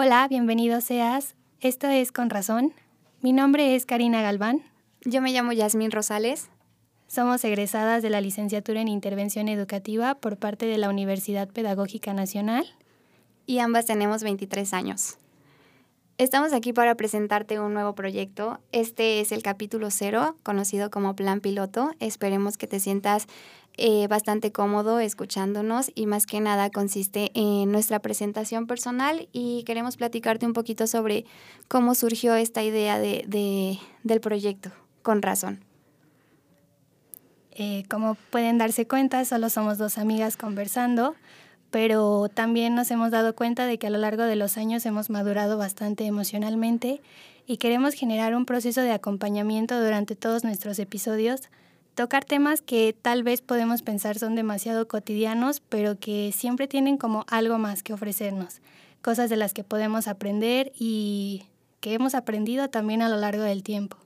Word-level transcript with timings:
Hola, 0.00 0.28
bienvenido 0.28 0.80
seas. 0.80 1.34
Esto 1.60 1.88
es 1.88 2.12
Con 2.12 2.30
Razón. 2.30 2.72
Mi 3.20 3.32
nombre 3.32 3.74
es 3.74 3.84
Karina 3.84 4.22
Galván. 4.22 4.62
Yo 5.04 5.20
me 5.20 5.32
llamo 5.32 5.50
Yasmín 5.50 5.90
Rosales. 5.90 6.50
Somos 7.08 7.42
egresadas 7.42 8.00
de 8.00 8.08
la 8.08 8.20
licenciatura 8.20 8.80
en 8.80 8.86
Intervención 8.86 9.48
Educativa 9.48 10.14
por 10.14 10.36
parte 10.36 10.66
de 10.66 10.78
la 10.78 10.88
Universidad 10.88 11.48
Pedagógica 11.48 12.14
Nacional. 12.14 12.64
Y 13.44 13.58
ambas 13.58 13.86
tenemos 13.86 14.22
23 14.22 14.72
años. 14.72 15.18
Estamos 16.16 16.52
aquí 16.52 16.72
para 16.72 16.94
presentarte 16.94 17.58
un 17.58 17.74
nuevo 17.74 17.96
proyecto. 17.96 18.60
Este 18.70 19.18
es 19.18 19.32
el 19.32 19.42
capítulo 19.42 19.90
cero, 19.90 20.36
conocido 20.44 20.90
como 20.92 21.16
Plan 21.16 21.40
Piloto. 21.40 21.90
Esperemos 21.98 22.56
que 22.56 22.68
te 22.68 22.78
sientas 22.78 23.26
eh, 23.80 24.08
bastante 24.08 24.50
cómodo 24.50 24.98
escuchándonos 24.98 25.92
y 25.94 26.06
más 26.06 26.26
que 26.26 26.40
nada 26.40 26.68
consiste 26.68 27.30
en 27.34 27.70
nuestra 27.70 28.00
presentación 28.00 28.66
personal 28.66 29.28
y 29.32 29.62
queremos 29.62 29.96
platicarte 29.96 30.46
un 30.46 30.52
poquito 30.52 30.88
sobre 30.88 31.24
cómo 31.68 31.94
surgió 31.94 32.34
esta 32.34 32.64
idea 32.64 32.98
de, 32.98 33.78
del 34.02 34.20
proyecto, 34.20 34.72
con 35.02 35.22
razón. 35.22 35.64
Eh, 37.52 37.84
como 37.88 38.16
pueden 38.30 38.58
darse 38.58 38.88
cuenta, 38.88 39.24
solo 39.24 39.48
somos 39.48 39.78
dos 39.78 39.96
amigas 39.96 40.36
conversando, 40.36 41.14
pero 41.70 42.28
también 42.28 42.74
nos 42.74 42.90
hemos 42.90 43.12
dado 43.12 43.36
cuenta 43.36 43.66
de 43.66 43.78
que 43.78 43.86
a 43.86 43.90
lo 43.90 43.98
largo 43.98 44.24
de 44.24 44.34
los 44.34 44.56
años 44.56 44.84
hemos 44.86 45.08
madurado 45.08 45.56
bastante 45.56 46.04
emocionalmente 46.04 47.00
y 47.46 47.58
queremos 47.58 47.94
generar 47.94 48.34
un 48.34 48.44
proceso 48.44 48.80
de 48.80 48.90
acompañamiento 48.90 49.80
durante 49.80 50.16
todos 50.16 50.42
nuestros 50.42 50.80
episodios 50.80 51.48
tocar 51.98 52.24
temas 52.24 52.62
que 52.62 52.94
tal 53.02 53.24
vez 53.24 53.42
podemos 53.42 53.82
pensar 53.82 54.20
son 54.20 54.36
demasiado 54.36 54.86
cotidianos, 54.86 55.60
pero 55.68 55.98
que 55.98 56.30
siempre 56.32 56.68
tienen 56.68 56.96
como 56.96 57.24
algo 57.28 57.58
más 57.58 57.82
que 57.82 57.92
ofrecernos, 57.92 58.60
cosas 59.02 59.28
de 59.30 59.36
las 59.36 59.52
que 59.52 59.64
podemos 59.64 60.06
aprender 60.06 60.70
y 60.78 61.46
que 61.80 61.94
hemos 61.94 62.14
aprendido 62.14 62.70
también 62.70 63.02
a 63.02 63.08
lo 63.08 63.16
largo 63.16 63.42
del 63.42 63.64
tiempo. 63.64 63.96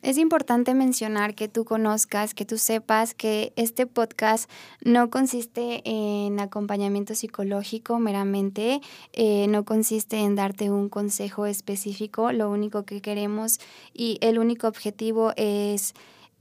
Es 0.00 0.16
importante 0.16 0.72
mencionar 0.72 1.34
que 1.34 1.46
tú 1.46 1.66
conozcas, 1.66 2.32
que 2.32 2.46
tú 2.46 2.56
sepas 2.56 3.12
que 3.12 3.52
este 3.56 3.86
podcast 3.86 4.48
no 4.82 5.10
consiste 5.10 5.82
en 5.84 6.40
acompañamiento 6.40 7.14
psicológico 7.14 7.98
meramente, 7.98 8.80
eh, 9.12 9.46
no 9.48 9.66
consiste 9.66 10.20
en 10.20 10.36
darte 10.36 10.70
un 10.70 10.88
consejo 10.88 11.44
específico, 11.44 12.32
lo 12.32 12.48
único 12.48 12.84
que 12.84 13.02
queremos 13.02 13.58
y 13.92 14.16
el 14.22 14.38
único 14.38 14.68
objetivo 14.68 15.34
es 15.36 15.92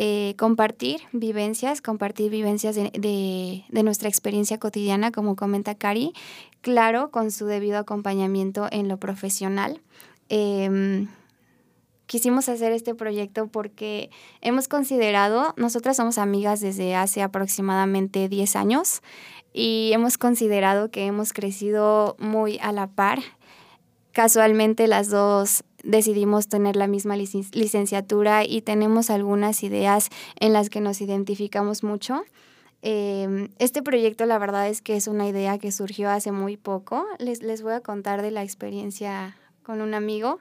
eh, 0.00 0.36
compartir 0.38 1.00
vivencias, 1.10 1.82
compartir 1.82 2.30
vivencias 2.30 2.76
de, 2.76 3.64
nuestra 3.82 4.08
experiencia 4.08 4.56
cotidiana, 4.58 5.10
como 5.10 5.34
comenta 5.34 5.74
Cari, 5.74 6.12
claro, 6.60 7.10
con 7.10 7.32
su 7.32 7.46
debido 7.46 7.78
acompañamiento 7.78 8.68
en 8.70 8.86
lo 8.86 8.98
profesional. 8.98 9.80
Em, 10.28 11.08
quisimos 12.06 12.48
hacer 12.48 12.70
este 12.70 12.94
proyecto 12.94 13.48
porque 13.48 14.10
hemos 14.40 14.68
considerado, 14.68 15.52
nosotras 15.56 15.96
somos 15.96 16.18
amigas 16.18 16.60
desde 16.60 16.94
hace 16.94 17.20
aproximadamente 17.20 18.28
10 18.28 18.54
años 18.54 19.02
y 19.52 19.90
hemos 19.92 20.16
considerado 20.16 20.92
que 20.92 21.06
hemos 21.06 21.32
crecido 21.32 22.14
muy 22.20 22.60
a 22.62 22.70
la 22.70 22.86
par. 22.86 23.18
Casualmente 24.18 24.88
las 24.88 25.10
dos 25.10 25.62
decidimos 25.84 26.48
tener 26.48 26.74
la 26.74 26.88
misma 26.88 27.16
licenciatura 27.16 28.44
y 28.44 28.62
tenemos 28.62 29.10
algunas 29.10 29.62
ideas 29.62 30.08
en 30.40 30.52
las 30.52 30.70
que 30.70 30.80
nos 30.80 31.00
identificamos 31.00 31.84
mucho. 31.84 32.24
Em, 32.82 33.50
este 33.60 33.80
proyecto 33.80 34.26
la 34.26 34.38
verdad 34.38 34.66
es 34.66 34.82
que 34.82 34.96
es 34.96 35.06
una 35.06 35.28
idea 35.28 35.58
que 35.58 35.70
surgió 35.70 36.10
hace 36.10 36.32
muy 36.32 36.56
poco. 36.56 37.06
Les, 37.20 37.44
les 37.44 37.62
voy 37.62 37.74
a 37.74 37.80
contar 37.80 38.20
de 38.22 38.32
la 38.32 38.42
experiencia 38.42 39.36
con 39.62 39.80
un 39.80 39.94
amigo. 39.94 40.40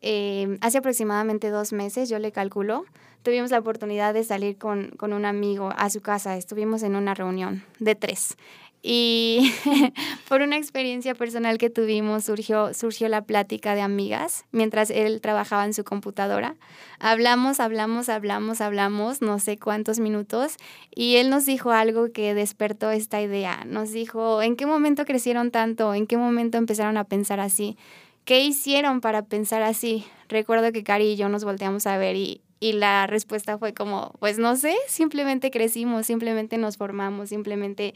Em, 0.00 0.56
hace 0.62 0.78
aproximadamente 0.78 1.50
dos 1.50 1.74
meses, 1.74 2.08
yo 2.08 2.18
le 2.18 2.32
calculo, 2.32 2.86
tuvimos 3.22 3.50
la 3.50 3.58
oportunidad 3.58 4.14
de 4.14 4.24
salir 4.24 4.56
con, 4.56 4.92
con 4.96 5.12
un 5.12 5.26
amigo 5.26 5.74
a 5.76 5.90
su 5.90 6.00
casa. 6.00 6.38
Estuvimos 6.38 6.82
en 6.82 6.96
una 6.96 7.12
reunión 7.12 7.64
de 7.80 7.96
tres. 7.96 8.38
Y 8.82 9.52
por 10.28 10.40
una 10.40 10.56
experiencia 10.56 11.14
personal 11.14 11.58
que 11.58 11.68
tuvimos 11.68 12.24
surgió, 12.24 12.72
surgió 12.72 13.08
la 13.08 13.22
plática 13.22 13.74
de 13.74 13.82
amigas 13.82 14.46
mientras 14.52 14.90
él 14.90 15.20
trabajaba 15.20 15.66
en 15.66 15.74
su 15.74 15.84
computadora. 15.84 16.56
Hablamos, 16.98 17.60
hablamos, 17.60 18.08
hablamos, 18.08 18.60
hablamos, 18.62 19.20
no 19.20 19.38
sé 19.38 19.58
cuántos 19.58 20.00
minutos, 20.00 20.56
y 20.94 21.16
él 21.16 21.28
nos 21.28 21.44
dijo 21.44 21.72
algo 21.72 22.10
que 22.12 22.34
despertó 22.34 22.90
esta 22.90 23.20
idea. 23.20 23.64
Nos 23.66 23.92
dijo, 23.92 24.40
¿en 24.40 24.56
qué 24.56 24.64
momento 24.64 25.04
crecieron 25.04 25.50
tanto? 25.50 25.92
¿En 25.92 26.06
qué 26.06 26.16
momento 26.16 26.56
empezaron 26.56 26.96
a 26.96 27.04
pensar 27.04 27.40
así? 27.40 27.76
¿Qué 28.24 28.44
hicieron 28.44 29.00
para 29.00 29.22
pensar 29.26 29.62
así? 29.62 30.06
Recuerdo 30.28 30.72
que 30.72 30.84
Cari 30.84 31.12
y 31.12 31.16
yo 31.16 31.28
nos 31.28 31.44
volteamos 31.44 31.86
a 31.86 31.98
ver 31.98 32.16
y, 32.16 32.40
y 32.60 32.72
la 32.72 33.06
respuesta 33.06 33.58
fue 33.58 33.74
como, 33.74 34.12
pues 34.20 34.38
no 34.38 34.56
sé, 34.56 34.74
simplemente 34.86 35.50
crecimos, 35.50 36.06
simplemente 36.06 36.56
nos 36.56 36.76
formamos, 36.76 37.30
simplemente 37.30 37.94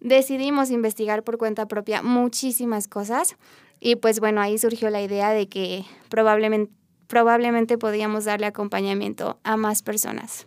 decidimos 0.00 0.70
investigar 0.70 1.22
por 1.22 1.38
cuenta 1.38 1.66
propia 1.66 2.02
muchísimas 2.02 2.88
cosas 2.88 3.36
y 3.80 3.96
pues 3.96 4.20
bueno, 4.20 4.40
ahí 4.40 4.58
surgió 4.58 4.90
la 4.90 5.02
idea 5.02 5.30
de 5.30 5.48
que 5.48 5.84
probablemente, 6.08 6.72
probablemente 7.06 7.78
podíamos 7.78 8.24
darle 8.24 8.46
acompañamiento 8.46 9.38
a 9.42 9.56
más 9.56 9.82
personas. 9.82 10.46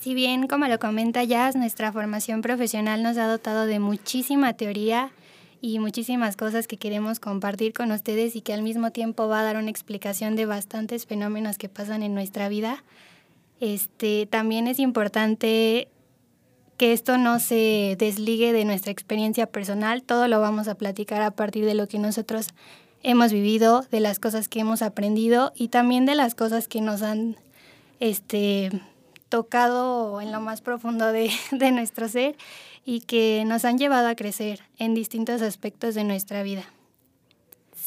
Si 0.00 0.14
bien, 0.14 0.46
como 0.46 0.66
lo 0.66 0.78
comenta 0.78 1.24
Jazz, 1.24 1.56
nuestra 1.56 1.92
formación 1.92 2.40
profesional 2.40 3.02
nos 3.02 3.18
ha 3.18 3.26
dotado 3.26 3.66
de 3.66 3.80
muchísima 3.80 4.52
teoría 4.52 5.10
y 5.60 5.78
muchísimas 5.78 6.36
cosas 6.36 6.68
que 6.68 6.76
queremos 6.76 7.18
compartir 7.18 7.72
con 7.72 7.90
ustedes 7.90 8.36
y 8.36 8.40
que 8.40 8.52
al 8.52 8.62
mismo 8.62 8.92
tiempo 8.92 9.26
va 9.26 9.40
a 9.40 9.42
dar 9.42 9.56
una 9.56 9.70
explicación 9.70 10.36
de 10.36 10.46
bastantes 10.46 11.06
fenómenos 11.06 11.58
que 11.58 11.68
pasan 11.68 12.02
en 12.02 12.14
nuestra 12.14 12.48
vida. 12.48 12.84
Este, 13.58 14.26
también 14.26 14.68
es 14.68 14.78
importante 14.78 15.88
que 16.76 16.92
esto 16.92 17.18
no 17.18 17.38
se 17.38 17.96
desligue 17.98 18.52
de 18.52 18.64
nuestra 18.64 18.92
experiencia 18.92 19.46
personal, 19.46 20.02
todo 20.02 20.28
lo 20.28 20.40
vamos 20.40 20.68
a 20.68 20.74
platicar 20.74 21.22
a 21.22 21.30
partir 21.30 21.64
de 21.64 21.74
lo 21.74 21.88
que 21.88 21.98
nosotros 21.98 22.48
hemos 23.02 23.32
vivido, 23.32 23.84
de 23.90 24.00
las 24.00 24.18
cosas 24.18 24.48
que 24.48 24.60
hemos 24.60 24.82
aprendido 24.82 25.52
y 25.54 25.68
también 25.68 26.06
de 26.06 26.14
las 26.14 26.34
cosas 26.34 26.68
que 26.68 26.80
nos 26.80 27.02
han 27.02 27.36
este, 28.00 28.70
tocado 29.28 30.20
en 30.20 30.32
lo 30.32 30.40
más 30.40 30.60
profundo 30.60 31.12
de, 31.12 31.30
de 31.50 31.70
nuestro 31.70 32.08
ser 32.08 32.36
y 32.84 33.00
que 33.00 33.44
nos 33.46 33.64
han 33.64 33.78
llevado 33.78 34.08
a 34.08 34.14
crecer 34.14 34.60
en 34.78 34.94
distintos 34.94 35.42
aspectos 35.42 35.94
de 35.94 36.04
nuestra 36.04 36.42
vida. 36.42 36.64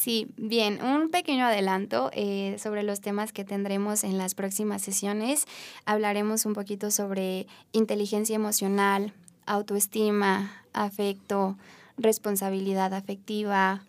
Sí, 0.00 0.28
bien, 0.38 0.82
un 0.82 1.10
pequeño 1.10 1.44
adelanto 1.44 2.10
eh, 2.14 2.56
sobre 2.58 2.82
los 2.84 3.02
temas 3.02 3.32
que 3.32 3.44
tendremos 3.44 4.02
en 4.02 4.16
las 4.16 4.34
próximas 4.34 4.80
sesiones. 4.80 5.44
Hablaremos 5.84 6.46
un 6.46 6.54
poquito 6.54 6.90
sobre 6.90 7.46
inteligencia 7.72 8.34
emocional, 8.34 9.12
autoestima, 9.44 10.64
afecto, 10.72 11.58
responsabilidad 11.98 12.94
afectiva. 12.94 13.82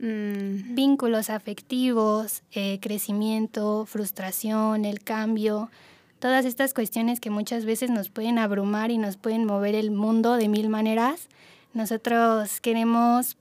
Mm, 0.00 0.74
Vínculos 0.74 1.30
afectivos, 1.30 2.42
eh, 2.50 2.80
crecimiento, 2.82 3.86
frustración, 3.86 4.84
el 4.84 4.98
cambio, 4.98 5.70
todas 6.18 6.44
estas 6.44 6.74
cuestiones 6.74 7.20
que 7.20 7.30
muchas 7.30 7.64
veces 7.64 7.88
nos 7.88 8.10
pueden 8.10 8.40
abrumar 8.40 8.90
y 8.90 8.98
nos 8.98 9.16
pueden 9.16 9.44
mover 9.44 9.76
el 9.76 9.92
mundo 9.92 10.34
de 10.34 10.48
mil 10.48 10.68
maneras. 10.68 11.28
Nosotros 11.72 12.60
queremos 12.60 13.36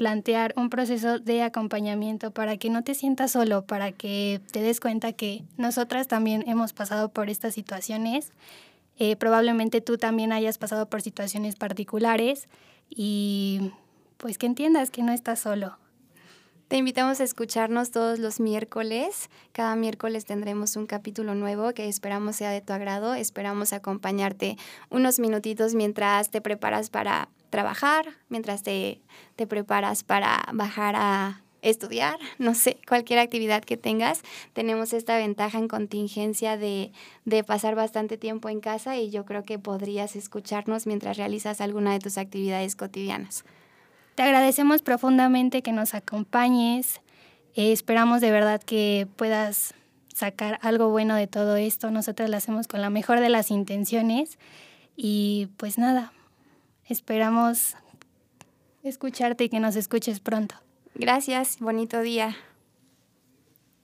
plantear 0.00 0.54
un 0.56 0.70
proceso 0.70 1.18
de 1.18 1.42
acompañamiento 1.42 2.30
para 2.30 2.56
que 2.56 2.70
no 2.70 2.82
te 2.82 2.94
sientas 2.94 3.32
solo, 3.32 3.66
para 3.66 3.92
que 3.92 4.40
te 4.50 4.62
des 4.62 4.80
cuenta 4.80 5.12
que 5.12 5.44
nosotras 5.58 6.08
también 6.08 6.42
hemos 6.48 6.72
pasado 6.72 7.10
por 7.10 7.28
estas 7.28 7.52
situaciones. 7.52 8.32
Eh, 8.98 9.16
probablemente 9.16 9.82
tú 9.82 9.98
también 9.98 10.32
hayas 10.32 10.56
pasado 10.56 10.88
por 10.88 11.02
situaciones 11.02 11.56
particulares 11.56 12.48
y 12.88 13.72
pues 14.16 14.38
que 14.38 14.46
entiendas 14.46 14.90
que 14.90 15.02
no 15.02 15.12
estás 15.12 15.40
solo. 15.40 15.76
Te 16.68 16.78
invitamos 16.78 17.20
a 17.20 17.24
escucharnos 17.24 17.90
todos 17.90 18.18
los 18.18 18.40
miércoles. 18.40 19.28
Cada 19.52 19.76
miércoles 19.76 20.24
tendremos 20.24 20.76
un 20.76 20.86
capítulo 20.86 21.34
nuevo 21.34 21.74
que 21.74 21.88
esperamos 21.88 22.36
sea 22.36 22.52
de 22.52 22.62
tu 22.62 22.72
agrado. 22.72 23.12
Esperamos 23.12 23.74
acompañarte 23.74 24.56
unos 24.88 25.18
minutitos 25.18 25.74
mientras 25.74 26.30
te 26.30 26.40
preparas 26.40 26.88
para 26.88 27.28
trabajar, 27.50 28.06
mientras 28.28 28.62
te, 28.62 29.00
te 29.36 29.46
preparas 29.46 30.04
para 30.04 30.48
bajar 30.52 30.94
a 30.96 31.42
estudiar, 31.62 32.18
no 32.38 32.54
sé, 32.54 32.78
cualquier 32.88 33.18
actividad 33.18 33.62
que 33.62 33.76
tengas. 33.76 34.22
Tenemos 34.52 34.92
esta 34.92 35.16
ventaja 35.16 35.58
en 35.58 35.68
contingencia 35.68 36.56
de, 36.56 36.92
de, 37.24 37.44
pasar 37.44 37.74
bastante 37.74 38.16
tiempo 38.16 38.48
en 38.48 38.60
casa 38.60 38.96
y 38.96 39.10
yo 39.10 39.24
creo 39.24 39.42
que 39.42 39.58
podrías 39.58 40.16
escucharnos 40.16 40.86
mientras 40.86 41.16
realizas 41.16 41.60
alguna 41.60 41.92
de 41.92 41.98
tus 41.98 42.18
actividades 42.18 42.76
cotidianas. 42.76 43.44
Te 44.14 44.22
agradecemos 44.22 44.82
profundamente 44.82 45.62
que 45.62 45.72
nos 45.72 45.94
acompañes. 45.94 47.00
Eh, 47.54 47.72
esperamos 47.72 48.20
de 48.20 48.30
verdad 48.30 48.62
que 48.62 49.06
puedas 49.16 49.74
sacar 50.14 50.58
algo 50.62 50.90
bueno 50.90 51.14
de 51.14 51.26
todo 51.26 51.56
esto. 51.56 51.90
Nosotros 51.90 52.28
lo 52.28 52.36
hacemos 52.36 52.68
con 52.68 52.82
la 52.82 52.90
mejor 52.90 53.20
de 53.20 53.28
las 53.28 53.50
intenciones. 53.50 54.38
Y 54.96 55.48
pues 55.56 55.78
nada, 55.78 56.12
Esperamos 56.90 57.76
escucharte 58.82 59.44
y 59.44 59.48
que 59.48 59.60
nos 59.60 59.76
escuches 59.76 60.18
pronto. 60.18 60.56
Gracias, 60.96 61.60
bonito 61.60 62.00
día. 62.00 62.36